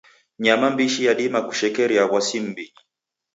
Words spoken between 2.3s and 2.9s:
m'mbinyi.